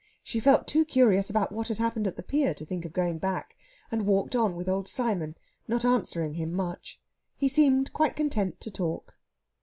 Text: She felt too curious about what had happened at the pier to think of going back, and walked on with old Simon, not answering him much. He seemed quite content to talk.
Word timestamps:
She 0.23 0.39
felt 0.39 0.65
too 0.65 0.83
curious 0.83 1.29
about 1.29 1.51
what 1.51 1.67
had 1.67 1.77
happened 1.77 2.07
at 2.07 2.15
the 2.15 2.23
pier 2.23 2.55
to 2.55 2.65
think 2.65 2.85
of 2.85 2.91
going 2.91 3.19
back, 3.19 3.55
and 3.91 4.07
walked 4.07 4.35
on 4.35 4.55
with 4.55 4.67
old 4.67 4.87
Simon, 4.87 5.35
not 5.67 5.85
answering 5.85 6.33
him 6.33 6.51
much. 6.53 6.99
He 7.37 7.47
seemed 7.47 7.93
quite 7.93 8.15
content 8.15 8.59
to 8.61 8.71
talk. 8.71 9.19